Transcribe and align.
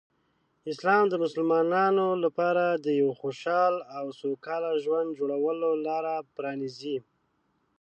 اسلام 0.71 1.03
د 1.09 1.13
مسلمانانو 1.23 2.07
لپاره 2.23 2.65
د 2.85 2.87
یو 3.01 3.09
خوشحال 3.21 3.75
او 3.97 4.05
سوکاله 4.21 4.71
ژوند 4.83 5.09
جوړولو 5.19 5.69
لاره 5.87 6.15
پرانیزي. 6.35 6.97